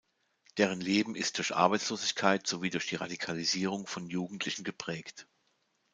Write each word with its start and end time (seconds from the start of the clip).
Deren 0.57 0.81
Leben 0.81 1.13
ist 1.13 1.37
durch 1.37 1.53
Arbeitslosigkeit 1.55 2.47
sowie 2.47 2.71
durch 2.71 2.87
die 2.87 2.95
Radikalisierung 2.95 3.85
von 3.85 4.07
Jugendlichen 4.09 4.63
geprägt. 4.63 5.27